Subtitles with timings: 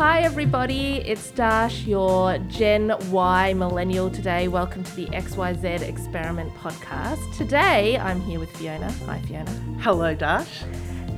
[0.00, 1.02] Hi, everybody.
[1.06, 4.48] It's Darsh, your Gen Y millennial today.
[4.48, 7.36] Welcome to the XYZ Experiment podcast.
[7.36, 8.90] Today, I'm here with Fiona.
[9.04, 9.50] Hi, Fiona.
[9.82, 10.64] Hello, Darsh.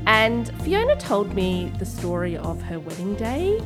[0.08, 3.60] And Fiona told me the story of her wedding day,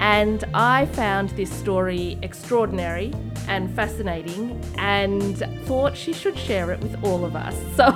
[0.00, 3.12] and I found this story extraordinary
[3.46, 7.54] and fascinating and thought she should share it with all of us.
[7.76, 7.92] So,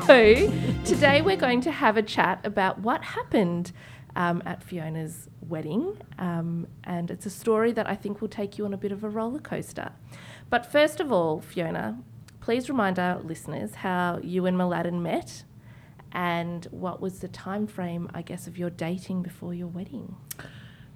[0.85, 3.73] today we're going to have a chat about what happened
[4.21, 8.67] um, at Fiona's wedding, um, and it's a story that I think will take you
[8.67, 9.93] on a bit of a roller coaster.
[10.51, 11.99] But first of all, Fiona,
[12.41, 15.45] please remind our listeners how you and Mladen met
[16.13, 20.17] and what was the time frame, I guess, of your dating before your wedding?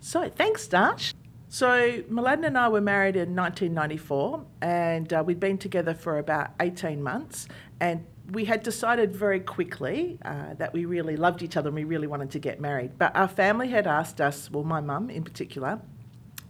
[0.01, 1.15] So, thanks, Darsh.
[1.49, 6.51] So, Mladen and I were married in 1994, and uh, we'd been together for about
[6.61, 7.49] 18 months.
[7.81, 11.85] And we had decided very quickly uh, that we really loved each other and we
[11.85, 12.93] really wanted to get married.
[12.99, 15.81] But our family had asked us, well, my mum in particular,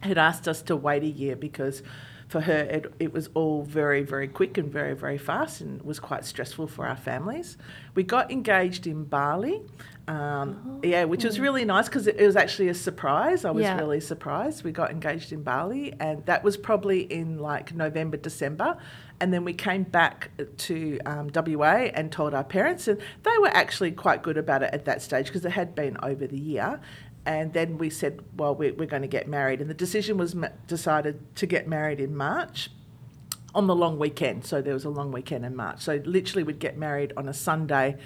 [0.01, 1.83] had asked us to wait a year because
[2.27, 5.99] for her it, it was all very, very quick and very, very fast and was
[5.99, 7.57] quite stressful for our families.
[7.93, 9.61] We got engaged in Bali.
[10.07, 10.87] Um, oh.
[10.87, 13.43] Yeah, which was really nice because it, it, was actually a surprise.
[13.43, 13.77] I was yeah.
[13.77, 14.63] really surprised.
[14.63, 18.77] We got engaged in Bali, and that was probably in like November, December.
[19.21, 23.47] And then we came back to um, WA and told our parents, and they were
[23.47, 26.81] actually quite good about it at that stage because it had been over the year.
[27.25, 29.61] And then we said, well, we're, we're going to get married.
[29.61, 30.35] And the decision was
[30.67, 32.69] decided to get married in March
[33.55, 34.45] on the long weekend.
[34.45, 35.81] So there was a long weekend in March.
[35.81, 37.97] So literally, we'd get married on a Sunday.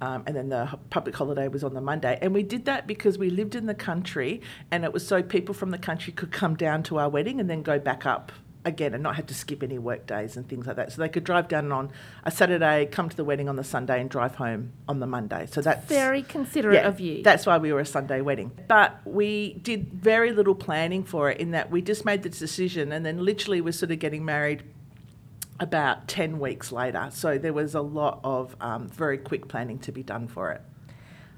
[0.00, 2.18] Um, and then the public holiday was on the Monday.
[2.20, 5.54] And we did that because we lived in the country, and it was so people
[5.54, 8.30] from the country could come down to our wedding and then go back up
[8.66, 10.92] again and not have to skip any work days and things like that.
[10.92, 11.90] So they could drive down on
[12.24, 15.46] a Saturday, come to the wedding on the Sunday, and drive home on the Monday.
[15.50, 17.22] So that's very considerate yeah, of you.
[17.22, 18.50] That's why we were a Sunday wedding.
[18.68, 22.92] But we did very little planning for it in that we just made the decision
[22.92, 24.64] and then literally we're sort of getting married
[25.60, 27.08] about 10 weeks later.
[27.12, 30.60] So there was a lot of um, very quick planning to be done for it.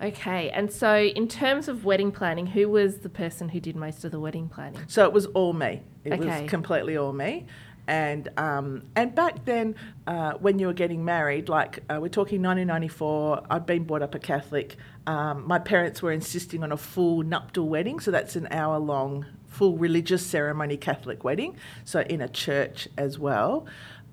[0.01, 4.05] Okay, and so in terms of wedding planning, who was the person who did most
[4.05, 4.81] of the wedding planning?
[4.87, 5.83] So it was all me.
[6.05, 6.43] It okay.
[6.43, 7.47] was completely all me.
[7.89, 9.75] And um, and back then,
[10.07, 14.15] uh, when you were getting married, like uh, we're talking 1994, I'd been brought up
[14.15, 14.77] a Catholic.
[15.07, 19.25] Um, my parents were insisting on a full nuptial wedding, so that's an hour long,
[19.47, 23.67] full religious ceremony Catholic wedding, so in a church as well.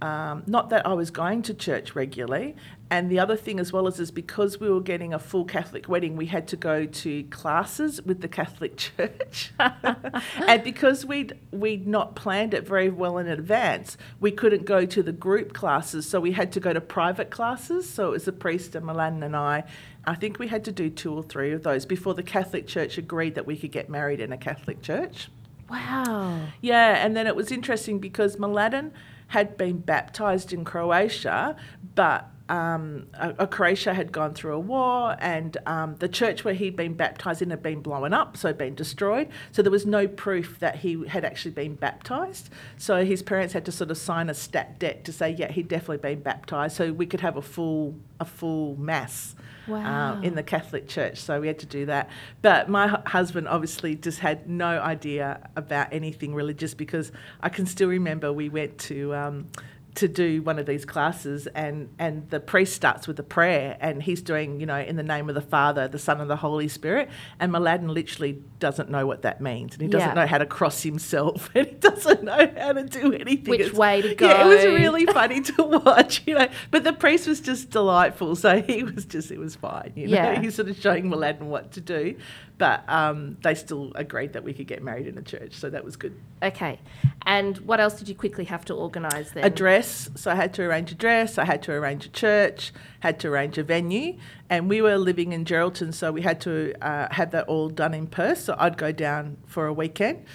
[0.05, 2.55] Um, not that I was going to church regularly.
[2.91, 5.89] And the other thing, as well, is, is because we were getting a full Catholic
[5.89, 9.51] wedding, we had to go to classes with the Catholic Church.
[10.47, 15.01] and because we'd, we'd not planned it very well in advance, we couldn't go to
[15.01, 16.07] the group classes.
[16.07, 17.89] So we had to go to private classes.
[17.89, 19.63] So it was the priest and Mladen and I.
[20.05, 22.99] I think we had to do two or three of those before the Catholic Church
[22.99, 25.29] agreed that we could get married in a Catholic church.
[25.67, 26.41] Wow.
[26.61, 28.91] Yeah, and then it was interesting because Mladen
[29.27, 31.55] had been baptized in Croatia,
[31.95, 36.75] but um, a, Croatia had gone through a war, and um, the church where he'd
[36.75, 39.29] been baptized in had been blown up, so been destroyed.
[39.51, 42.49] So there was no proof that he had actually been baptized.
[42.77, 45.67] So his parents had to sort of sign a stat dec to say, yeah, he'd
[45.67, 49.35] definitely been baptized, so we could have a full a full mass
[49.67, 50.13] wow.
[50.13, 51.19] um, in the Catholic Church.
[51.19, 52.09] So we had to do that.
[52.41, 57.11] But my husband obviously just had no idea about anything religious because
[57.41, 59.15] I can still remember we went to.
[59.15, 59.47] Um,
[59.95, 64.03] to do one of these classes and and the priest starts with a prayer and
[64.03, 66.67] he's doing you know in the name of the father the son and the holy
[66.67, 70.13] spirit and Mladen literally doesn't know what that means and he doesn't yeah.
[70.13, 71.49] know how to cross himself
[72.03, 75.05] doesn't know how to do anything which it's, way to go yeah it was really
[75.07, 79.31] funny to watch you know but the priest was just delightful so he was just
[79.31, 80.41] it was fine you know yeah.
[80.41, 82.15] he's sort of showing Mladen what to do
[82.57, 85.83] but um, they still agreed that we could get married in a church, so that
[85.83, 86.17] was good.
[86.41, 86.79] Okay,
[87.25, 89.43] and what else did you quickly have to organise then?
[89.43, 90.09] A dress.
[90.15, 91.37] So I had to arrange a dress.
[91.37, 92.71] I had to arrange a church.
[93.01, 94.17] Had to arrange a venue,
[94.49, 97.93] and we were living in Geraldton, so we had to uh, have that all done
[97.93, 98.39] in Perth.
[98.39, 100.25] So I'd go down for a weekend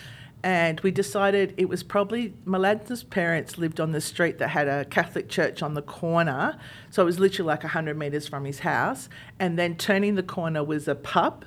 [0.43, 4.87] and we decided it was probably Mladen's parents lived on the street that had a
[4.87, 6.59] Catholic church on the corner.
[6.89, 9.09] So it was literally like 100 metres from his house.
[9.39, 11.45] And then turning the corner was a pub.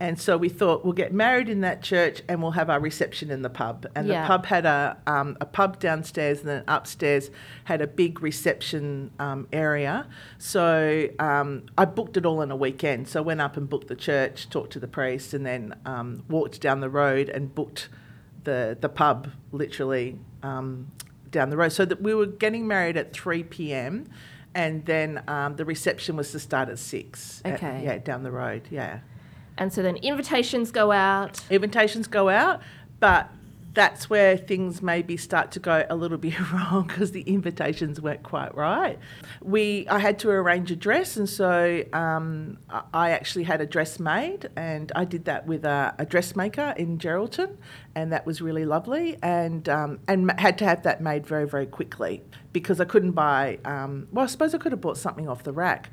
[0.00, 3.30] And so we thought we'll get married in that church and we'll have our reception
[3.30, 3.86] in the pub.
[3.94, 4.22] And yeah.
[4.22, 7.30] the pub had a, um, a pub downstairs and then upstairs
[7.64, 10.08] had a big reception um, area.
[10.38, 13.06] So um, I booked it all in a weekend.
[13.06, 16.24] So I went up and booked the church, talked to the priest, and then um,
[16.28, 17.88] walked down the road and booked
[18.44, 20.90] the, the pub literally um,
[21.30, 21.72] down the road.
[21.72, 24.08] So that we were getting married at 3 p.m.
[24.54, 27.42] And then um, the reception was to start at six.
[27.44, 27.66] Okay.
[27.66, 28.62] At, yeah, down the road.
[28.70, 29.00] Yeah.
[29.58, 31.40] And so then invitations go out.
[31.50, 32.60] Invitations go out,
[33.00, 33.30] but
[33.74, 38.22] that's where things maybe start to go a little bit wrong because the invitations weren't
[38.22, 38.98] quite right.
[39.40, 42.58] We, I had to arrange a dress, and so um,
[42.92, 46.98] I actually had a dress made, and I did that with a, a dressmaker in
[46.98, 47.56] Geraldton,
[47.94, 51.66] and that was really lovely, and um, and had to have that made very very
[51.66, 52.22] quickly
[52.52, 53.58] because I couldn't buy.
[53.64, 55.90] Um, well, I suppose I could have bought something off the rack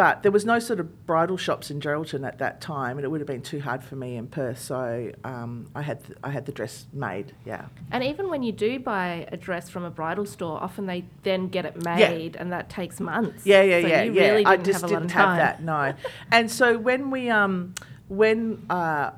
[0.00, 3.08] but there was no sort of bridal shops in Geraldton at that time, and it
[3.08, 4.58] would have been too hard for me in Perth.
[4.58, 7.34] So um, I had th- I had the dress made.
[7.44, 7.66] Yeah.
[7.90, 11.48] And even when you do buy a dress from a bridal store, often they then
[11.48, 12.40] get it made, yeah.
[12.40, 13.44] and that takes months.
[13.44, 14.22] Yeah, yeah, so yeah, yeah.
[14.30, 15.62] Really I just have didn't have that.
[15.62, 15.92] No.
[16.32, 17.74] and so when we um
[18.08, 19.10] when uh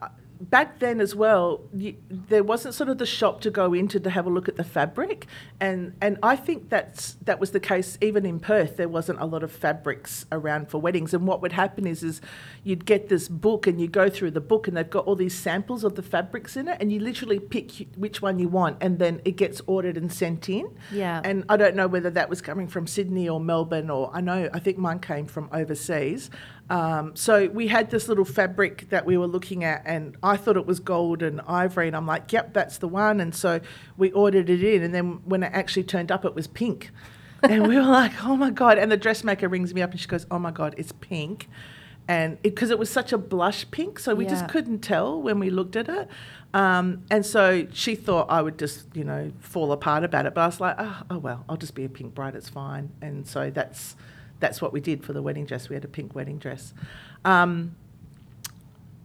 [0.51, 4.11] back then as well, you, there wasn't sort of the shop to go into to
[4.11, 5.27] have a look at the fabric,
[5.61, 8.77] and and I think that's that was the case even in Perth.
[8.77, 12.21] There wasn't a lot of fabrics around for weddings, and what would happen is is
[12.65, 15.39] you'd get this book and you go through the book and they've got all these
[15.39, 18.99] samples of the fabrics in it, and you literally pick which one you want, and
[18.99, 20.69] then it gets ordered and sent in.
[20.91, 21.21] Yeah.
[21.25, 24.51] And I don't know whether that was coming from Sydney or Melbourne, or I know
[24.53, 26.31] I think mine came from overseas.
[26.71, 30.57] Um, so we had this little fabric that we were looking at, and I thought
[30.57, 33.61] it was gold and ivory, and I'm like, "Yep, that's the one." And so
[33.97, 36.91] we ordered it in, and then when it actually turned up, it was pink,
[37.43, 40.09] and we were like, "Oh my god!" And the dressmaker rings me up, and she
[40.09, 41.49] goes, "Oh my god, it's pink."
[42.09, 44.31] And because it, it, was such a blush pink, so we yeah.
[44.31, 46.09] just couldn't tell when we looked at it.
[46.55, 50.35] Um, and so she thought I would just, you know, fall apart about it.
[50.35, 52.91] But I was like, oh, oh well, I'll just be a pink bride, it's fine.
[53.01, 53.97] And so that's
[54.43, 55.71] that's what we did for the wedding dress.
[55.71, 56.75] We had a pink wedding dress.
[57.25, 57.77] Um,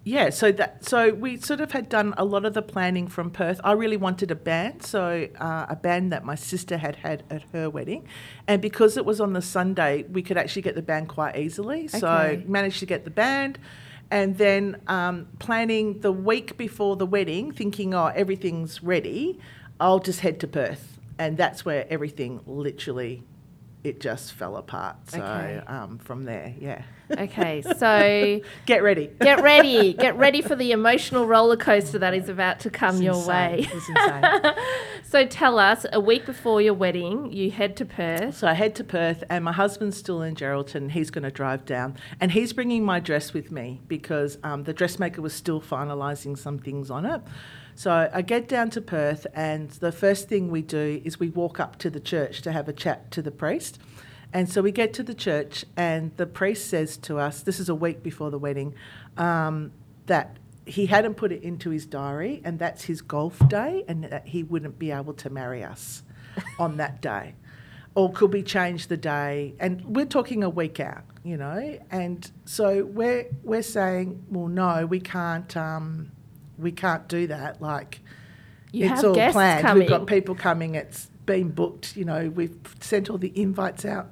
[0.03, 3.29] yeah, so that so we sort of had done a lot of the planning from
[3.29, 3.59] Perth.
[3.63, 7.43] I really wanted a band, so uh, a band that my sister had had at
[7.51, 8.07] her wedding,
[8.47, 11.89] and because it was on the Sunday, we could actually get the band quite easily.
[11.93, 11.99] Okay.
[11.99, 13.59] So managed to get the band,
[14.09, 19.39] and then um, planning the week before the wedding, thinking, oh, everything's ready.
[19.77, 23.23] I'll just head to Perth, and that's where everything literally
[23.87, 24.97] it just fell apart.
[25.09, 25.61] So okay.
[25.65, 26.83] um, from there, yeah.
[27.09, 29.09] Okay, so get ready.
[29.21, 29.93] Get ready.
[30.07, 33.67] Get ready for the emotional roller coaster that is about to come it's your insane.
[33.95, 34.53] way.
[35.03, 38.35] so tell us, a week before your wedding, you head to Perth.
[38.37, 40.91] So I head to Perth, and my husband's still in Geraldton.
[40.91, 44.73] He's going to drive down, and he's bringing my dress with me because um, the
[44.73, 47.21] dressmaker was still finalising some things on it.
[47.77, 51.59] So I get down to Perth, and the first thing we do is we walk
[51.59, 53.77] up to the church to have a chat to the priest.
[54.33, 57.69] And so we get to the church, and the priest says to us, This is
[57.69, 58.73] a week before the wedding,
[59.15, 59.73] um,
[60.07, 64.25] that he hadn't put it into his diary, and that's his golf day, and that
[64.25, 66.01] he wouldn't be able to marry us
[66.59, 67.35] on that day.
[67.93, 69.53] Or could we change the day?
[69.59, 71.77] And we're talking a week out, you know.
[71.91, 75.55] And so we're we're saying, well, no, we can't.
[75.55, 76.11] Um,
[76.57, 77.61] we can't do that.
[77.61, 77.99] Like,
[78.71, 79.61] you it's all planned.
[79.61, 79.81] Coming.
[79.81, 80.75] We've got people coming.
[80.75, 81.95] It's been booked.
[81.95, 84.09] You know, we've sent all the invites out.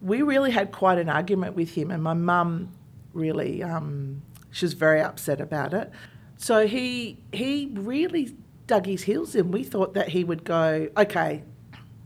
[0.00, 2.70] We really had quite an argument with him, and my mum
[3.12, 5.90] really, um, she was very upset about it.
[6.36, 8.36] So he he really
[8.66, 9.50] dug his heels in.
[9.50, 11.42] We thought that he would go, okay,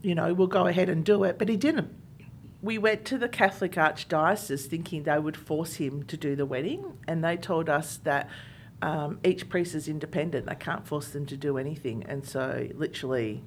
[0.03, 1.95] you know, we'll go ahead and do it, but he didn't.
[2.63, 6.99] We went to the Catholic Archdiocese thinking they would force him to do the wedding,
[7.09, 8.29] and they told us that
[8.83, 10.47] um, each priest is independent.
[10.47, 12.05] They can't force them to do anything.
[12.09, 13.43] And so, literally,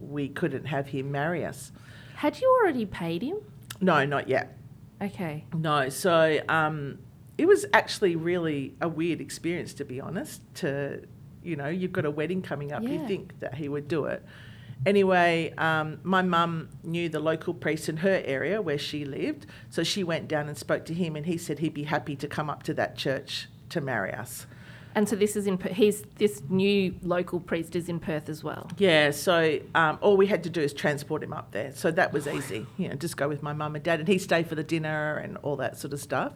[0.00, 1.72] we couldn't have him marry us.
[2.16, 3.38] Had you already paid him?
[3.80, 4.56] No, not yet.
[5.00, 5.44] Okay.
[5.54, 5.88] No.
[5.88, 6.98] So, um,
[7.38, 10.42] it was actually really a weird experience, to be honest.
[10.56, 11.02] To,
[11.42, 12.90] you know, you've got a wedding coming up, yeah.
[12.90, 14.24] you think that he would do it.
[14.86, 19.82] Anyway, um, my mum knew the local priest in her area where she lived, so
[19.82, 22.50] she went down and spoke to him, and he said he'd be happy to come
[22.50, 24.46] up to that church to marry us.
[24.94, 28.70] And so this is in he's this new local priest is in Perth as well.
[28.78, 32.12] Yeah, so um, all we had to do is transport him up there, so that
[32.12, 32.66] was easy.
[32.76, 35.16] You know, just go with my mum and dad, and he stayed for the dinner
[35.16, 36.32] and all that sort of stuff.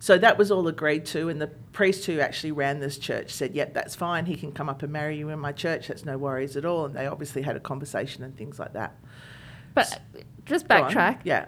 [0.00, 3.54] So that was all agreed to, and the priest who actually ran this church said,
[3.54, 4.26] "Yep, that's fine.
[4.26, 5.86] He can come up and marry you in my church.
[5.86, 8.98] That's no worries at all." And they obviously had a conversation and things like that.
[9.74, 10.00] But
[10.44, 11.20] just backtrack.
[11.22, 11.46] Yeah.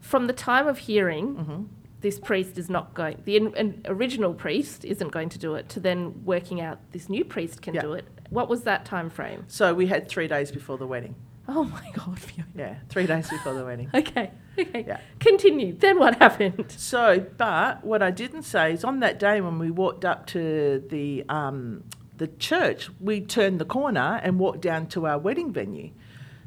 [0.00, 1.62] From the time of hearing, mm-hmm
[2.00, 5.80] this priest is not going, the in, original priest isn't going to do it, to
[5.80, 8.06] then working out this new priest can do it.
[8.30, 9.44] What was that time frame?
[9.48, 11.14] So we had three days before the wedding.
[11.50, 12.50] Oh my God, Fiona.
[12.54, 13.90] Yeah, three days before the wedding.
[13.94, 14.84] okay, okay.
[14.86, 15.00] Yeah.
[15.18, 15.72] Continue.
[15.72, 16.66] Then what happened?
[16.76, 20.84] So, but what I didn't say is on that day when we walked up to
[20.90, 21.84] the, um,
[22.18, 25.90] the church, we turned the corner and walked down to our wedding venue.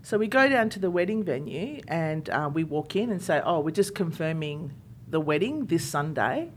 [0.03, 3.41] So we go down to the wedding venue and uh, we walk in and say,
[3.43, 4.73] oh, we're just confirming
[5.11, 6.49] the wedding this Sunday,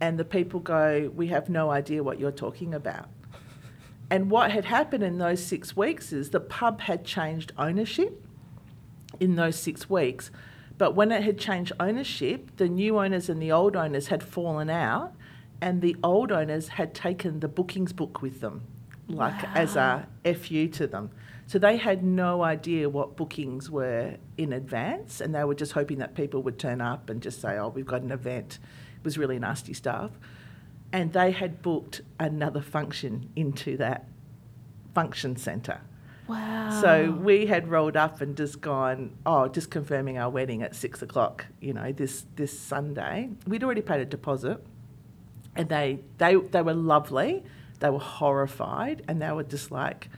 [0.00, 3.08] and the people go, We have no idea what you're talking about.
[4.10, 8.24] and what had happened in those six weeks is the pub had changed ownership
[9.20, 10.30] in those six weeks.
[10.78, 14.68] But when it had changed ownership, the new owners and the old owners had fallen
[14.70, 15.14] out,
[15.60, 18.62] and the old owners had taken the bookings book with them,
[19.08, 21.10] like as a FU to them.
[21.52, 25.98] So they had no idea what bookings were in advance, and they were just hoping
[25.98, 28.58] that people would turn up and just say, "Oh, we've got an event."
[28.96, 30.12] It was really nasty stuff,
[30.94, 34.06] and they had booked another function into that
[34.94, 35.82] function centre.
[36.26, 36.70] Wow.
[36.80, 41.02] So we had rolled up and just gone, oh, just confirming our wedding at six
[41.02, 43.28] o'clock, you know, this this Sunday.
[43.46, 44.64] We'd already paid a deposit,
[45.54, 47.44] and they they they were lovely.
[47.80, 50.08] They were horrified, and they were just like,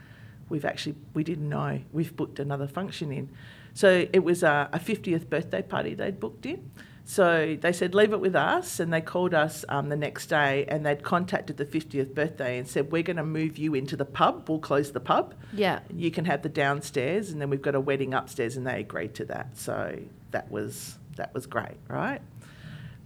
[0.54, 3.28] we've actually we didn't know we've booked another function in.
[3.75, 6.70] So it was a, a 50th birthday party they'd booked in.
[7.06, 8.78] So they said, leave it with us.
[8.80, 12.66] And they called us um, the next day and they'd contacted the 50th birthday and
[12.68, 14.49] said, we're going to move you into the pub.
[14.49, 15.34] We'll close the pub.
[15.52, 15.80] yeah.
[15.94, 18.56] You can have the downstairs and then we've got a wedding upstairs.
[18.56, 19.58] And they agreed to that.
[19.58, 19.99] So
[20.30, 22.23] that was, that was great, right?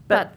[0.07, 0.33] But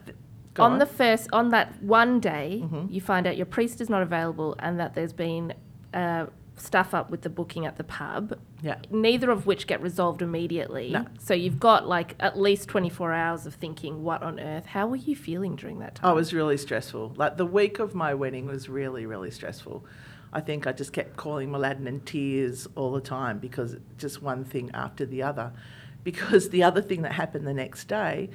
[0.54, 0.78] go on, on.
[0.78, 2.90] the first, on that one day, Mhm.
[2.90, 5.52] you find out your priest is not available and that there's been
[5.94, 6.26] uh,
[6.62, 8.38] stuff up with the booking at the pub.
[8.62, 8.76] yeah.
[8.90, 10.90] Neither of which get resolved immediately.
[10.90, 11.06] No.
[11.18, 14.66] So you've got like at least 24 hours of thinking, what on earth?
[14.66, 16.08] How were you feeling during that time?
[16.08, 17.14] Oh, it was really stressful.
[17.16, 19.84] Like the week of my wedding was really, really stressful.
[20.32, 24.44] I think I just kept calling Mladen in tears all the time because just one
[24.44, 25.52] thing after the other.
[26.04, 28.30] Because the other thing that happened the next day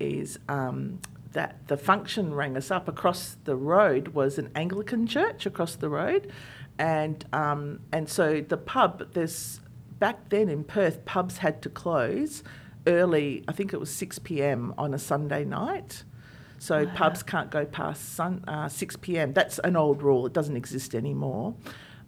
[0.00, 0.98] is um,
[1.34, 5.88] that the function rang us up across the road was an Anglican church across the
[5.88, 6.32] road,
[6.82, 9.60] and um, and so the pub there's
[10.00, 12.42] back then in Perth pubs had to close
[12.88, 13.44] early.
[13.46, 14.74] I think it was six p.m.
[14.76, 16.02] on a Sunday night.
[16.58, 19.32] So pubs can't go past sun, uh, 6 p.m.
[19.32, 20.26] That's an old rule.
[20.26, 21.56] It doesn't exist anymore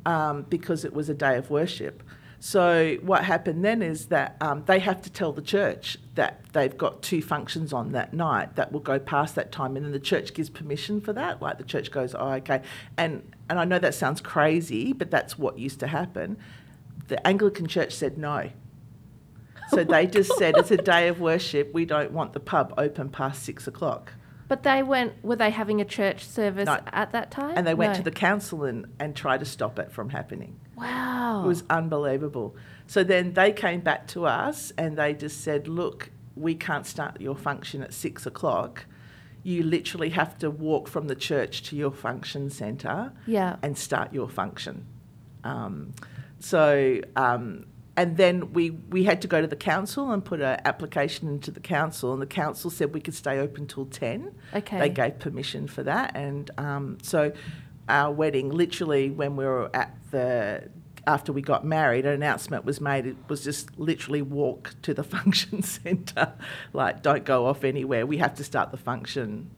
[0.07, 2.05] um, because it was a day of worship.
[2.45, 6.77] So what happened then is that um, they have to tell the church that they've
[6.77, 9.99] got two functions on that night that will go past that time, and then the
[9.99, 11.41] church gives permission for that.
[11.41, 12.61] Like the church goes, "Oh, okay,"
[12.99, 16.37] and and I know that sounds crazy, but that's what used to happen.
[17.09, 18.51] The Anglican Church said no.
[19.71, 21.73] So they just said it's a day of worship.
[21.73, 24.13] We don't want the pub open past six o'clock.
[24.49, 26.79] but they went, were they having a church service No.
[26.93, 27.57] at that time?
[27.57, 27.97] And they went No.
[27.97, 30.61] to the council and, and tried to stop it from happening.
[30.77, 31.45] Wow.
[31.45, 32.57] It was unbelievable.
[32.87, 37.21] So then they came back to us and they just said, look, we can't start
[37.21, 38.87] your function at six o'clock.
[39.43, 43.57] You literally have to walk from the church to your function centre yeah.
[43.63, 44.87] and start your function.
[45.45, 45.93] Um,
[46.41, 47.67] so, um,
[47.97, 51.51] and then we, we had to go to the council and put an application into
[51.51, 54.35] the council, and the council said we could stay open till 10.
[54.55, 54.79] Okay.
[54.79, 56.17] They gave permission for that.
[56.17, 57.33] And um, so
[57.89, 60.69] our wedding, literally, when we were at the
[61.07, 63.07] after we got married, an announcement was made.
[63.07, 66.33] It was just literally walk to the function centre,
[66.73, 68.07] like don't go off anywhere.
[68.07, 69.51] We have to start the function,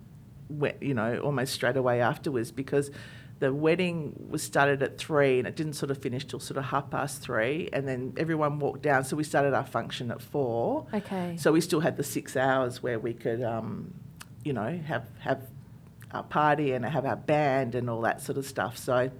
[0.80, 2.90] you know, almost straight away afterwards because
[3.38, 6.64] the wedding was started at three and it didn't sort of finish till sort of
[6.64, 9.04] half past three, and then everyone walked down.
[9.04, 10.86] So we started our function at four.
[10.92, 11.36] Okay.
[11.38, 13.94] So we still had the six hours where we could, um,
[14.42, 15.42] you know, have have
[16.12, 18.76] our party and have our band and all that sort of stuff.
[18.76, 19.10] So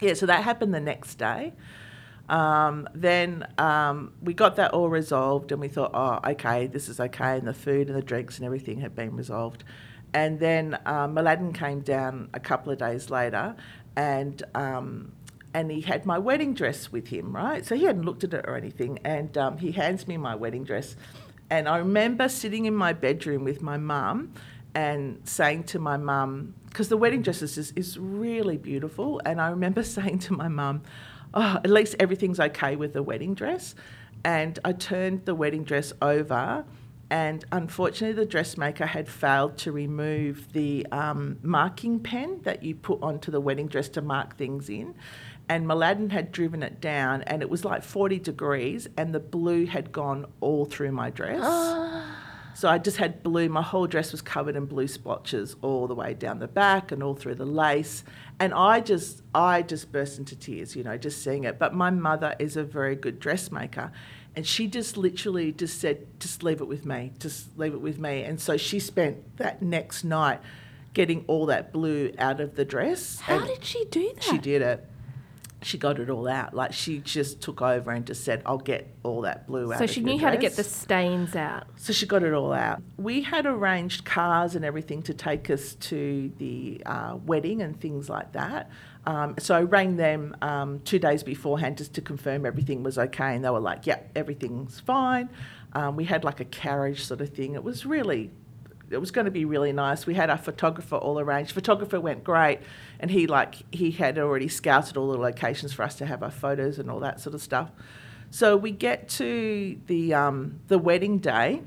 [0.00, 1.52] yeah, so that happened the next day.
[2.30, 7.00] Um, then um, we got that all resolved, and we thought, oh, okay, this is
[7.00, 9.64] okay, and the food and the drinks and everything had been resolved.
[10.14, 13.56] And then um, came down a couple of days later,
[13.96, 15.12] and um,
[15.52, 17.66] and he had my wedding dress with him, right?
[17.66, 20.62] So he hadn't looked at it or anything, and um, he hands me my wedding
[20.62, 20.94] dress,
[21.48, 24.32] and I remember sitting in my bedroom with my mum
[24.74, 29.50] and saying to my mum, because the wedding dress is, is, really beautiful, and I
[29.50, 30.82] remember saying to my mum,
[31.34, 33.74] oh, at least everything's okay with the wedding dress.
[34.24, 36.64] And I turned the wedding dress over,
[37.10, 43.02] and unfortunately, the dressmaker had failed to remove the um, marking pen that you put
[43.02, 44.94] onto the wedding dress to mark things in.
[45.48, 49.66] And Mladen had driven it down, and it was like 40 degrees, and the blue
[49.66, 51.42] had gone all through my dress.
[52.60, 53.48] So I just had blue.
[53.48, 57.02] My whole dress was covered in blue splotches all the way down the back and
[57.02, 58.04] all through the lace.
[58.38, 61.58] And I just, I just burst into tears, you know, just seeing it.
[61.58, 63.92] But my mother is a very good dressmaker,
[64.36, 67.14] and she just literally just said, "Just leave it with me.
[67.18, 70.40] Just leave it with me." And so she spent that next night
[70.92, 73.20] getting all that blue out of the dress.
[73.20, 74.22] How did she do that?
[74.22, 74.86] she did it.
[75.62, 76.54] She got it all out.
[76.54, 79.86] Like she just took over and just said, "I'll get all that blue out." So
[79.86, 81.64] she knew how to get the stains out.
[81.76, 82.82] So she got it all out.
[82.96, 88.08] We had arranged cars and everything to take us to the uh, wedding and things
[88.08, 88.70] like that.
[89.06, 93.34] Um, so I rang them um, two days beforehand just to confirm everything was okay,
[93.34, 95.28] and they were like, "Yep, everything's fine."
[95.72, 97.54] Um, we had like a carriage sort of thing.
[97.54, 98.30] It was really
[98.90, 100.06] it was going to be really nice.
[100.06, 101.52] We had our photographer all arranged.
[101.52, 102.60] Photographer went great,
[102.98, 106.30] and he like he had already scouted all the locations for us to have our
[106.30, 107.70] photos and all that sort of stuff.
[108.30, 111.62] So we get to the um, the wedding day,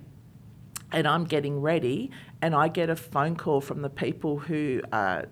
[0.92, 2.12] and I'm getting ready,
[2.42, 5.26] and I get a phone call from the people who are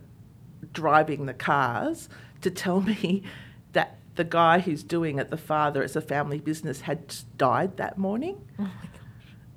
[0.74, 2.08] driving the cars
[2.42, 3.24] to tell me
[3.74, 7.98] that the guy who's doing it, the father, it's a family business, had died that
[7.98, 8.46] morning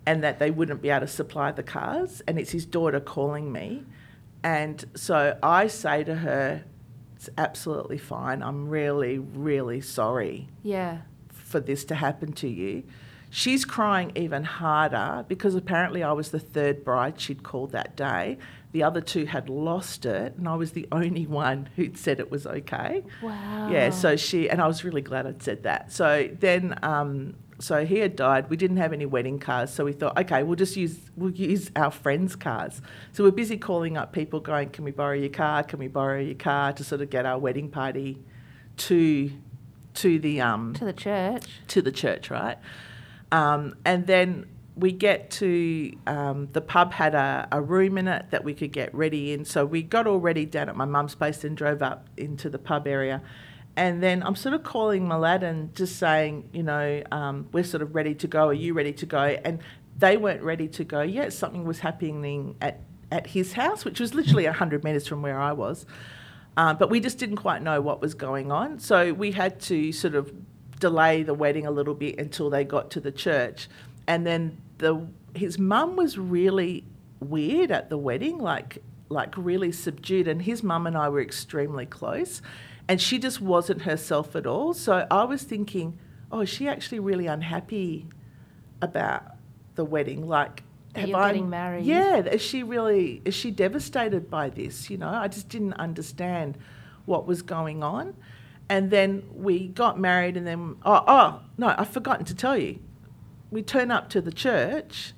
[0.06, 2.22] and that they wouldn't be able to supply the cars.
[2.26, 3.84] And it's his daughter calling me.
[4.42, 6.64] And so I say to her,
[7.16, 8.42] It's absolutely fine.
[8.42, 10.98] I'm really, really sorry Yeah.
[11.28, 12.82] for this to happen to you.
[13.30, 18.38] She's crying even harder because apparently I was the third bride she'd called that day.
[18.72, 22.30] The other two had lost it, and I was the only one who'd said it
[22.30, 23.02] was okay.
[23.22, 23.68] Wow.
[23.70, 25.90] Yeah, so she, and I was really glad I'd said that.
[25.92, 28.50] So then, um, so he had died.
[28.50, 31.70] We didn't have any wedding cars, so we thought, okay, we'll just use we'll use
[31.74, 32.82] our friends' cars.
[33.12, 35.62] So we're busy calling up people, going, "Can we borrow your car?
[35.62, 38.18] Can we borrow your car?" to sort of get our wedding party
[38.76, 39.30] to
[39.94, 41.46] to the um to the church.
[41.68, 42.58] to the church, right?
[43.32, 44.44] Um, and then
[44.76, 48.72] we get to um, the pub had a, a room in it that we could
[48.72, 49.46] get ready in.
[49.46, 52.58] So we got all ready down at my mum's place and drove up into the
[52.58, 53.22] pub area.
[53.76, 57.94] And then I'm sort of calling Mladen, just saying, you know, um, we're sort of
[57.94, 58.48] ready to go.
[58.48, 59.18] Are you ready to go?
[59.18, 59.60] And
[59.98, 61.32] they weren't ready to go yet.
[61.32, 65.52] Something was happening at, at his house, which was literally 100 metres from where I
[65.52, 65.86] was.
[66.56, 68.78] Um, but we just didn't quite know what was going on.
[68.78, 70.32] So we had to sort of
[70.78, 73.68] delay the wedding a little bit until they got to the church.
[74.06, 76.84] And then the his mum was really
[77.20, 80.28] weird at the wedding, like like really subdued.
[80.28, 82.40] And his mum and I were extremely close,
[82.88, 84.74] and she just wasn't herself at all.
[84.74, 85.98] So I was thinking,
[86.30, 88.06] oh, is she actually really unhappy
[88.82, 89.24] about
[89.74, 90.26] the wedding?
[90.26, 90.62] Like,
[90.94, 91.84] have you're I- getting married.
[91.84, 94.90] Yeah, is she really is she devastated by this?
[94.90, 96.58] You know, I just didn't understand
[97.06, 98.14] what was going on.
[98.68, 102.78] And then we got married, and then oh oh no, I've forgotten to tell you.
[103.50, 105.12] We turn up to the church.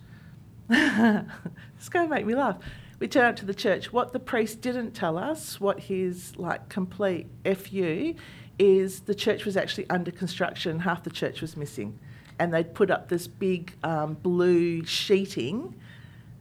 [0.69, 2.59] it's going to make me laugh.
[2.99, 3.93] We turn up to the church.
[3.93, 8.15] What the priest didn't tell us, what his like complete fu,
[8.59, 10.81] is the church was actually under construction.
[10.81, 11.99] Half the church was missing,
[12.39, 15.75] and they'd put up this big um, blue sheeting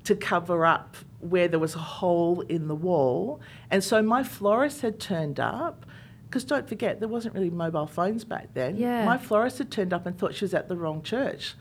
[0.06, 3.42] to cover up where there was a hole in the wall.
[3.72, 5.86] And so my florist had turned up.
[6.28, 8.76] Because don't forget, there wasn't really mobile phones back then.
[8.76, 9.06] Yeah.
[9.06, 11.56] My florist had turned up and thought she was at the wrong church.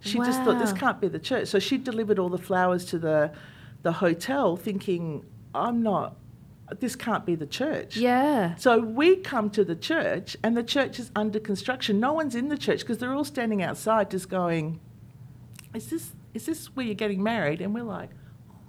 [0.00, 1.48] She just thought this can't be the church.
[1.48, 3.32] So she delivered all the flowers to the
[3.82, 6.16] the hotel, thinking, "I'm not.
[6.78, 8.54] This can't be the church." Yeah.
[8.56, 11.98] So we come to the church, and the church is under construction.
[12.00, 14.80] No one's in the church because they're all standing outside, just going,
[15.74, 18.10] "Is this is this where you're getting married?" And we're like,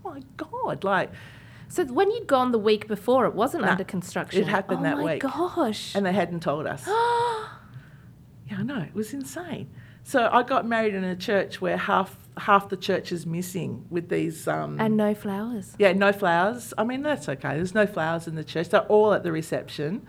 [0.05, 1.11] "Oh my god!" Like,
[1.67, 4.41] So when you'd gone the week before, it wasn't Nah, under construction.
[4.41, 5.23] it happened oh that week.
[5.23, 5.95] Oh my gosh.
[5.95, 6.85] and they hadn't told us.
[8.49, 9.69] Yeah, I know it was insane.
[10.03, 14.09] So I got married in a church where half half the church is missing with
[14.09, 14.47] these.
[14.47, 15.75] Um, and no flowers.
[15.79, 16.73] yeah, no flowers.
[16.77, 17.55] I mean that's okay.
[17.55, 18.69] There's no flowers in the church.
[18.69, 20.05] They're all at the reception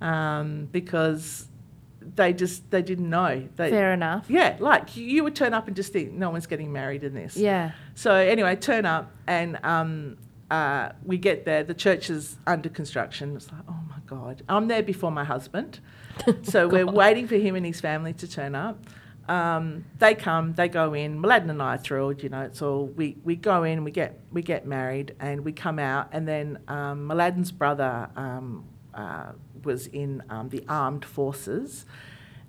[0.00, 1.48] um, because
[2.00, 3.48] they just they didn't know.
[3.56, 4.26] They, Fair enough.
[4.28, 7.14] Yeah, like you- you would turn up and just think no one's getting married in
[7.14, 7.36] this.
[7.36, 7.72] Yeah.
[7.94, 10.18] So anyway, turn up and um,
[10.50, 11.64] uh, we get there.
[11.64, 13.34] The church is under construction.
[13.36, 14.42] It's like, oh my god!
[14.48, 15.80] I'm there before my husband,
[16.42, 18.78] so we're waiting for him and his family to turn up.
[19.28, 21.20] Um, they come, they go in.
[21.20, 22.22] Mladen and I are thrilled.
[22.22, 25.52] You know, it's all we, we go in, we get we get married, and we
[25.52, 26.08] come out.
[26.12, 29.32] And then um, Mladen's brother um, uh,
[29.64, 31.86] was in um, the armed forces,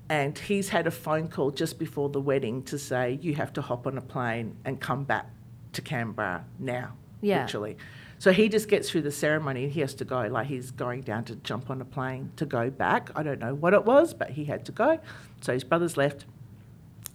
[0.10, 3.62] and he's had a phone call just before the wedding to say you have to
[3.62, 5.26] hop on a plane and come back
[5.74, 7.42] to Canberra now, Yeah.
[7.44, 7.78] literally.
[8.20, 10.22] So he just gets through the ceremony and he has to go.
[10.22, 13.12] Like he's going down to jump on a plane to go back.
[13.16, 15.00] I don't know what it was, but he had to go.
[15.42, 16.26] So his brother's left.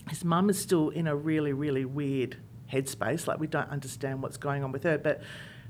[0.09, 2.37] His mum is still in a really, really weird
[2.73, 3.27] headspace.
[3.27, 4.99] Like we don't understand what's going on with her.
[4.99, 5.23] But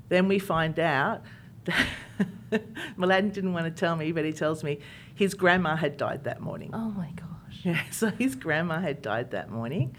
[0.09, 1.21] then we find out
[1.65, 2.63] that
[2.97, 4.79] Mladen didn't want to tell me, but he tells me
[5.15, 6.71] his grandma had died that morning.
[6.73, 7.27] Oh my gosh.
[7.63, 9.95] Yeah, so his grandma had died that morning,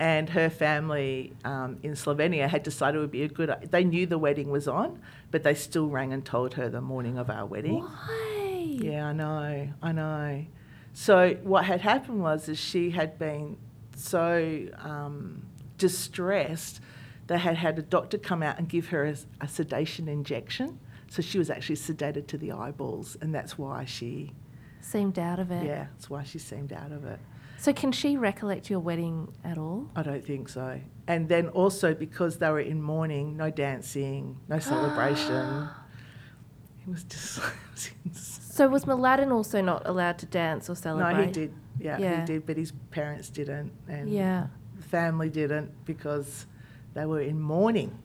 [0.00, 3.54] and her family um, in Slovenia had decided it would be a good.
[3.70, 7.16] They knew the wedding was on, but they still rang and told her the morning
[7.18, 7.80] of our wedding.
[7.80, 8.66] Why?
[8.66, 10.44] Yeah, I know, I know.
[10.92, 13.58] So what had happened was is she had been
[13.96, 15.42] so um,
[15.78, 16.80] distressed
[17.26, 20.78] they had had a doctor come out and give her a, a, sedation injection.
[21.08, 24.32] So she was actually sedated to the eyeballs, and that's why she
[24.80, 25.64] seemed out of it.
[25.64, 27.18] Yeah, that's why she seemed out of it.
[27.58, 29.88] So can she recollect your wedding at all?
[29.96, 30.80] I don't think so.
[31.06, 35.68] And then also because they were in mourning, no dancing, no celebration.
[36.86, 37.40] it was just.
[38.52, 41.14] so was Mladen also not allowed to dance or celebrate?
[41.14, 41.54] No, he did.
[41.78, 44.46] Yeah, yeah, he did, but his parents didn't, and yeah.
[44.76, 46.46] the family didn't because
[46.94, 47.98] they were in mourning.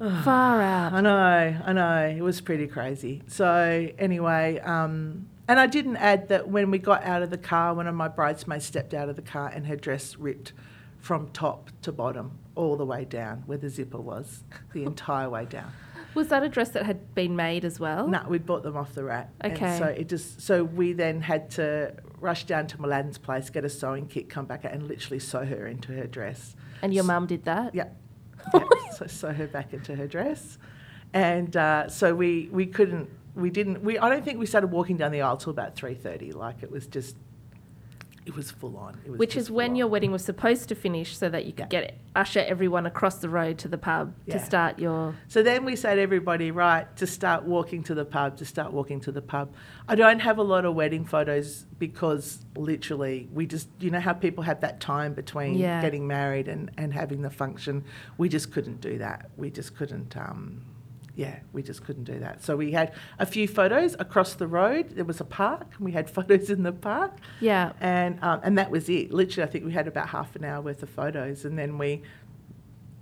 [0.24, 0.92] Far out.
[0.92, 2.06] I know, I know.
[2.16, 3.22] It was pretty crazy.
[3.28, 7.74] So, anyway, um, and I didn't add that when we got out of the car,
[7.74, 10.52] one of my bridesmaids stepped out of the car and her dress ripped
[10.98, 15.44] from top to bottom, all the way down where the zipper was, the entire way
[15.44, 15.72] down.
[16.14, 18.06] Was that a dress that had been made as well?
[18.06, 19.30] No, we'd bought them off the rack.
[19.44, 19.64] Okay.
[19.64, 23.64] And so it just so we then had to rush down to Mladen's place, get
[23.64, 26.54] a sewing kit, come back and literally sew her into her dress.
[26.82, 27.74] And your so, mum did that?
[27.74, 27.88] Yeah.
[28.54, 28.60] yeah.
[28.96, 30.58] so sew her back into her dress.
[31.14, 34.96] And uh, so we, we couldn't, we didn't, we, I don't think we started walking
[34.96, 36.34] down the aisle till about 3.30.
[36.34, 37.16] Like it was just
[38.24, 38.98] it was full on.
[39.06, 41.80] Was Which is when your wedding was supposed to finish, so that you could yeah.
[41.80, 44.38] get usher everyone across the road to the pub yeah.
[44.38, 45.14] to start your.
[45.28, 49.00] So then we said everybody right to start walking to the pub to start walking
[49.00, 49.52] to the pub.
[49.88, 54.12] I don't have a lot of wedding photos because literally we just you know how
[54.12, 55.80] people have that time between yeah.
[55.82, 57.84] getting married and and having the function.
[58.18, 59.30] We just couldn't do that.
[59.36, 60.16] We just couldn't.
[60.16, 60.62] Um,
[61.14, 62.42] yeah, we just couldn't do that.
[62.42, 64.90] So we had a few photos across the road.
[64.90, 67.12] There was a park, and we had photos in the park.
[67.40, 69.12] Yeah, and um, and that was it.
[69.12, 72.02] Literally, I think we had about half an hour worth of photos, and then we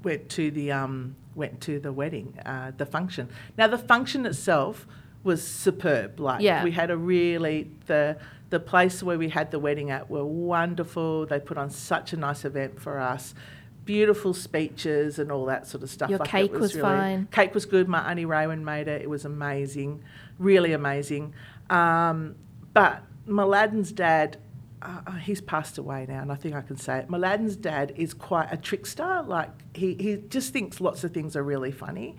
[0.03, 3.29] went to the um, went to the wedding, uh, the function.
[3.57, 4.87] Now the function itself
[5.23, 6.19] was superb.
[6.19, 6.65] Like yeah.
[6.65, 8.17] we had a really the
[8.49, 11.27] the place where we had the wedding at were wonderful.
[11.27, 13.35] They put on such a nice event for us
[13.85, 16.11] beautiful speeches and all that sort of stuff.
[16.11, 17.29] Your like cake was, was really, fine.
[17.31, 17.89] Cake was good.
[17.89, 19.03] My auntie Raywin made it.
[19.03, 20.03] It was amazing,
[20.39, 21.35] really amazing.
[21.69, 22.37] Um,
[22.73, 24.37] but Mladen's dad,
[24.83, 27.09] uh, uh, he's passed away now, and I think I can say it.
[27.09, 29.25] Mladen's dad is quite a trickster.
[29.27, 32.17] Like he he just thinks lots of things are really funny.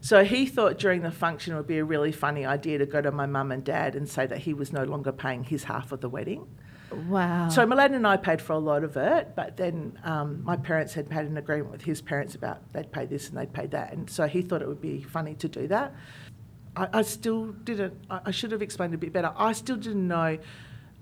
[0.00, 3.00] So he thought during the function it would be a really funny idea to go
[3.00, 5.90] to my mum and dad and say that he was no longer paying his half
[5.90, 6.46] of the wedding.
[7.08, 7.48] Wow.
[7.48, 10.94] So Mladen and I paid for a lot of it, but then um, my parents
[10.94, 13.92] had had an agreement with his parents about they'd pay this and they'd pay that,
[13.92, 15.94] and so he thought it would be funny to do that.
[16.74, 17.94] I, I still didn't.
[18.10, 19.32] I, I, should have explained a bit better.
[19.36, 20.38] I still didn't know.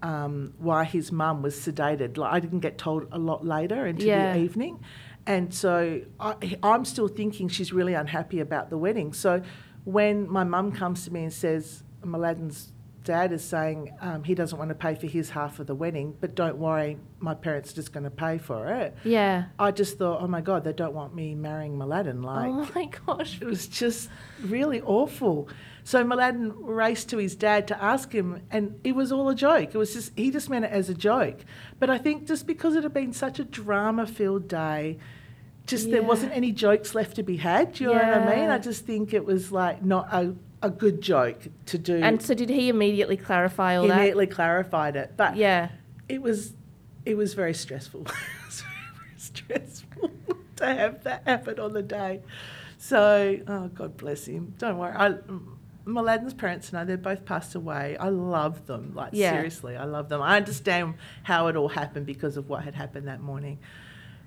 [0.03, 2.19] Um, why his mum was sedated.
[2.19, 4.35] Like I didn't get told a lot later into yeah.
[4.35, 4.81] the evening,
[5.25, 9.15] and so I, I'm still thinking she's really unhappy about the wedding.
[9.15, 9.41] So
[9.85, 12.74] when my mum comes to me and says Mladen's
[13.05, 16.17] dad is saying um, he doesn't want to pay for his half of the wedding,
[16.21, 18.97] but don't worry, my parents are just going to pay for it.
[19.05, 19.45] Yeah.
[19.59, 22.25] I just thought, oh my God, they don't want me marrying Mladen.
[22.25, 23.39] Like, oh my gosh.
[23.41, 24.09] It was just
[24.43, 25.49] really awful.
[25.85, 29.75] So Mladen raced to his dad to ask him, and it was all a joke.
[29.75, 31.45] It was just, he just meant it as a joke.
[31.79, 34.99] But I think just because it had been such a drama filled day,
[35.67, 35.93] just yeah.
[35.93, 37.75] there wasn't any jokes left to be had.
[37.75, 37.99] Do you yeah.
[37.99, 38.51] know what I mean?
[38.51, 40.35] I just think it was like not a
[40.65, 41.97] a good joke to do.
[41.97, 43.97] And so did he immediately clarify all he that?
[43.97, 45.69] Immediately clarified it, but yeah,
[46.09, 46.55] it was
[47.05, 48.01] it was very stressful.
[48.07, 50.11] it was very, stressful
[50.57, 52.23] to have that happen on the day.
[52.79, 54.55] So, oh God bless him.
[54.59, 54.95] Don't worry.
[54.97, 55.15] I,
[55.87, 57.97] Mladen's parents know they're both passed away.
[57.99, 58.95] I love them.
[58.95, 59.33] Like yeah.
[59.33, 60.23] seriously, I love them.
[60.23, 63.59] I understand how it all happened because of what had happened that morning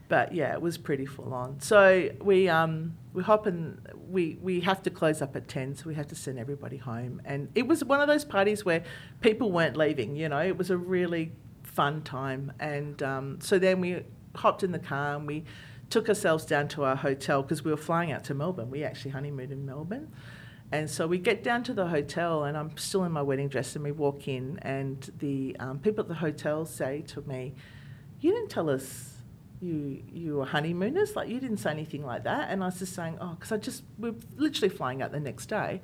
[0.09, 1.59] but yeah, it was pretty full on.
[1.59, 5.85] So we um, we hop and we we have to close up at ten, so
[5.85, 7.21] we have to send everybody home.
[7.25, 8.83] And it was one of those parties where
[9.21, 10.15] people weren't leaving.
[10.15, 11.31] You know, it was a really
[11.63, 12.51] fun time.
[12.59, 14.03] And um, so then we
[14.35, 15.43] hopped in the car and we
[15.89, 18.69] took ourselves down to our hotel because we were flying out to Melbourne.
[18.69, 20.11] We actually honeymooned in Melbourne.
[20.71, 23.75] And so we get down to the hotel, and I'm still in my wedding dress,
[23.75, 27.53] and we walk in, and the um, people at the hotel say to me,
[28.19, 29.16] "You didn't tell us
[29.61, 32.93] you you were honeymooners like you didn't say anything like that and i was just
[32.93, 35.81] saying oh because i just we're literally flying out the next day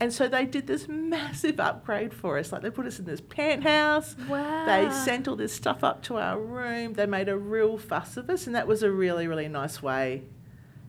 [0.00, 3.20] and so they did this massive upgrade for us like they put us in this
[3.20, 4.66] penthouse wow.
[4.66, 8.28] they sent all this stuff up to our room they made a real fuss of
[8.28, 10.22] us and that was a really really nice way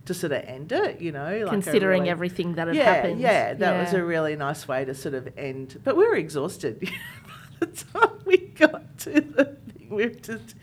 [0.06, 3.22] to sort of end it, you know, like considering really, everything that had yeah, happened.
[3.22, 3.82] Yeah, that yeah.
[3.82, 5.80] was a really nice way to sort of end.
[5.84, 6.82] But we were exhausted
[7.60, 9.88] by the time we got to the thing.
[9.89, 10.56] We were just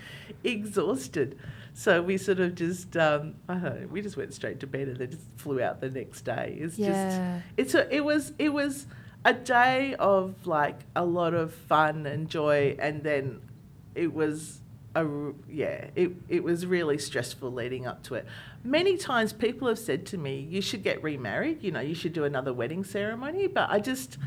[0.45, 1.39] exhausted.
[1.75, 4.89] So we sort of just, um, I don't know, we just went straight to bed
[4.89, 6.59] and then just flew out the next day.
[6.61, 7.43] It's yeah.
[7.47, 8.87] just, it's a, it was, it was
[9.25, 13.41] a day of like a lot of fun and joy, and then
[13.95, 14.61] it was
[14.95, 15.07] a
[15.49, 18.27] yeah, it it was really stressful leading up to it.
[18.65, 21.63] Many times people have said to me, "You should get remarried.
[21.63, 24.19] You know, you should do another wedding ceremony." But I just,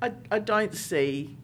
[0.00, 1.36] I, I don't see,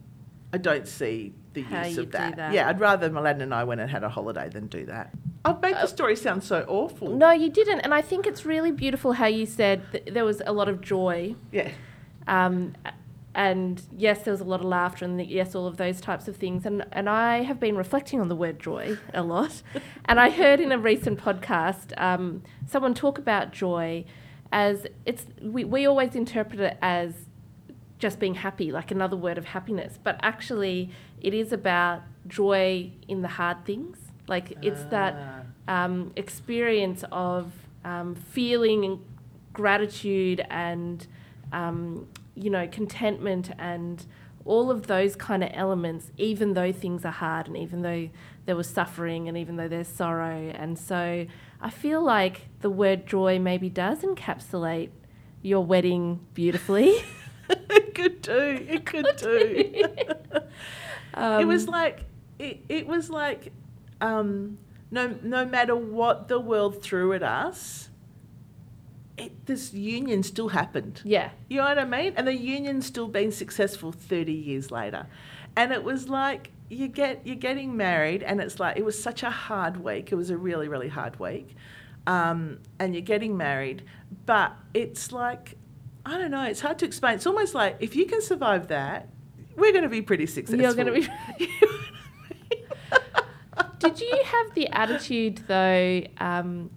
[0.52, 2.36] I don't see the How use of that.
[2.36, 2.52] that.
[2.52, 5.14] Yeah, I'd rather Mladen and I went and had a holiday than do that.
[5.44, 7.14] I've made the story sound so awful.
[7.16, 7.80] No, you didn't.
[7.80, 10.80] And I think it's really beautiful how you said th- there was a lot of
[10.80, 11.34] joy.
[11.52, 11.70] Yeah.
[12.26, 12.74] Um,
[13.34, 16.36] and yes, there was a lot of laughter, and yes, all of those types of
[16.36, 16.64] things.
[16.64, 19.62] And, and I have been reflecting on the word joy a lot.
[20.04, 24.04] and I heard in a recent podcast um, someone talk about joy
[24.52, 27.12] as it's, we, we always interpret it as
[27.98, 29.98] just being happy, like another word of happiness.
[30.02, 33.98] But actually, it is about joy in the hard things.
[34.26, 35.14] Like it's that
[35.68, 37.52] um, experience of
[37.84, 39.04] um, feeling
[39.52, 41.06] gratitude and
[41.52, 44.04] um, you know contentment and
[44.46, 48.10] all of those kind of elements, even though things are hard and even though
[48.44, 50.50] there was suffering and even though there's sorrow.
[50.54, 51.24] And so
[51.62, 54.90] I feel like the word joy maybe does encapsulate
[55.40, 56.94] your wedding beautifully.
[57.48, 58.66] it could do.
[58.68, 59.64] It could do.
[60.34, 60.50] it
[61.14, 62.04] Um, was like
[62.38, 63.50] it, it was like
[64.04, 64.58] um,
[64.90, 67.88] no no matter what the world threw at us,
[69.16, 71.00] it, this union still happened.
[71.04, 72.14] yeah, You know what I mean?
[72.16, 75.06] And the union's still been successful 30 years later.
[75.56, 79.22] And it was like you get you're getting married and it's like it was such
[79.22, 80.10] a hard week.
[80.12, 81.54] It was a really really hard week.
[82.06, 83.82] Um, and you're getting married,
[84.26, 85.56] but it's like
[86.04, 87.14] I don't know, it's hard to explain.
[87.14, 89.08] It's almost like if you can survive that,
[89.56, 90.60] we're going to be pretty successful.
[90.60, 91.08] You're gonna be-
[93.84, 96.70] Did you have the attitude though um,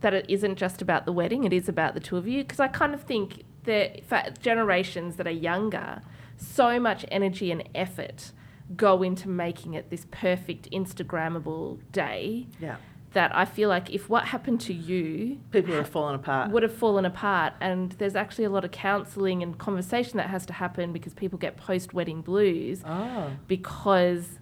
[0.00, 2.42] that it isn't just about the wedding; it is about the two of you?
[2.42, 6.02] Because I kind of think that for generations that are younger,
[6.36, 8.32] so much energy and effort
[8.76, 12.76] go into making it this perfect Instagrammable day yeah.
[13.14, 16.50] that I feel like if what happened to you People have fallen apart.
[16.52, 17.54] would have fallen apart.
[17.60, 21.38] And there's actually a lot of counselling and conversation that has to happen because people
[21.38, 23.30] get post wedding blues Oh.
[23.48, 24.38] because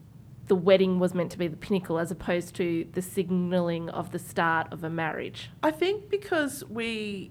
[0.48, 4.18] the wedding was meant to be the pinnacle as opposed to the signalling of the
[4.18, 5.50] start of a marriage.
[5.62, 7.30] I think because we,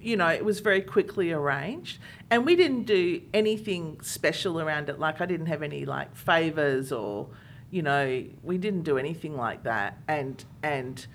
[0.00, 1.98] you know, it was very quickly arranged
[2.30, 4.98] and we didn't do anything special around it.
[4.98, 7.28] Like, I didn't have any like favors or,
[7.70, 9.98] you know, we didn't do anything like that.
[10.08, 11.06] And, and,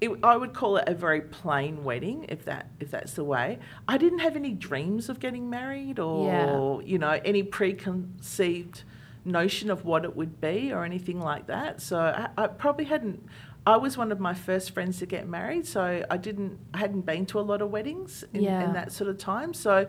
[0.00, 3.58] it, I would call it a very plain wedding, if that if that's the way.
[3.88, 8.82] I didn't have any dreams of getting married, or you know, any preconceived
[9.24, 11.80] notion of what it would be, or anything like that.
[11.80, 13.24] So I, I probably hadn't.
[13.66, 16.58] I was one of my first friends to get married, so I didn't.
[16.74, 18.62] I hadn't been to a lot of weddings in, Yeah.
[18.64, 19.54] in that sort of time.
[19.54, 19.86] So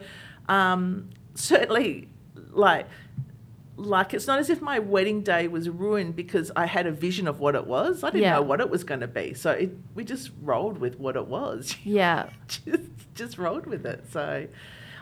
[0.47, 2.07] um, certainly,
[2.51, 2.87] like
[3.77, 7.27] like it's not as if my wedding day was ruined because I had a vision
[7.27, 8.05] of what it was.
[8.05, 8.35] I didn't Yeah.
[8.35, 11.27] know what it was going to be, so it, we just rolled with what it
[11.27, 11.75] was.
[11.83, 12.29] Yeah.
[12.47, 12.83] just
[13.15, 14.05] just rolled with it.
[14.11, 14.47] So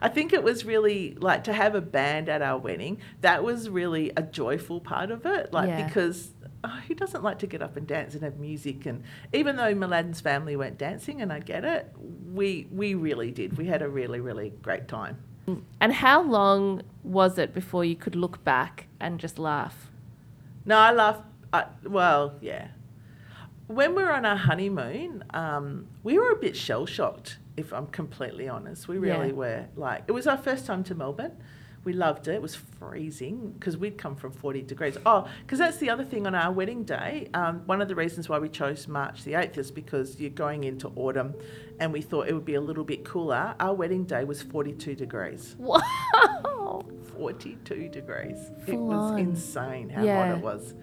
[0.03, 2.99] I think it was really like to have a band at our wedding.
[3.21, 5.87] That was really a joyful part of it, like Yeah.
[5.87, 6.31] because.
[6.65, 8.85] Oh, who doesn't like to get up and dance and have music?
[8.85, 11.93] And even though Mladen's family went dancing, and I get it,
[12.33, 13.57] we we really did.
[13.57, 15.17] We had a really really great time.
[15.81, 19.89] And how long was it before you could look back and just laugh?
[20.65, 21.19] No, I laugh.
[21.51, 22.67] I, well, yeah.
[23.67, 27.87] When we were on our honeymoon, um, we were a bit shell shocked, if I'm
[27.87, 28.87] completely honest.
[28.87, 29.33] We really Yeah.
[29.33, 29.65] were.
[29.75, 31.37] Like, it was our first time to Melbourne.
[31.85, 32.35] We loved it.
[32.35, 34.97] It was freezing because we'd come from 40 degrees.
[35.05, 37.27] Oh, because that's the other thing on our wedding day.
[37.33, 40.63] Um, one of the reasons why we chose March the 8th is because you're going
[40.63, 41.33] into autumn
[41.81, 43.53] and we thought it would be a little bit cooler.
[43.59, 45.55] Our wedding day was 42 degrees.
[46.63, 46.83] Wow.
[47.17, 48.49] 42 degrees.
[48.65, 49.19] it was on.
[49.19, 50.27] insane how Yeah.
[50.27, 50.73] hot it was.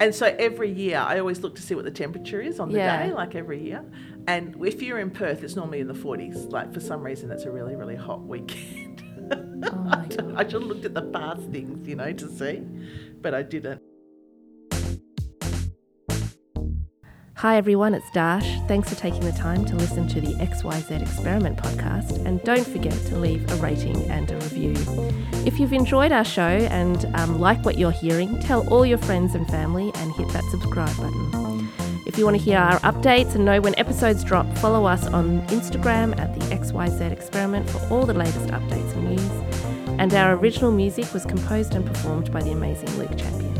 [0.00, 2.78] And so every year, I always look to see what the temperature is on the
[2.78, 3.06] Yeah.
[3.06, 3.84] day, like every year.
[4.26, 6.50] And if you're in Perth, it's normally in the 40s.
[6.50, 9.02] Like for some reason, it's a really, really hot weekend.
[9.64, 9.86] Oh
[10.36, 12.62] I should have looked at the past things, you know, to see,
[13.20, 13.80] but I didn't.
[17.42, 18.68] Hi everyone, it's Darsh.
[18.68, 22.24] Thanks for taking the time to listen to the XYZ Experiment podcast.
[22.24, 24.76] And don't forget to leave a rating and a review.
[25.44, 29.34] If you've enjoyed our show and um, like what you're hearing, tell all your friends
[29.34, 31.68] and family and hit that subscribe button.
[32.06, 35.44] If you want to hear our updates and know when episodes drop, follow us on
[35.48, 39.98] Instagram at the XYZ Experiment for all the latest updates and news.
[39.98, 43.51] And our original music was composed and performed by the amazing Luke Champion.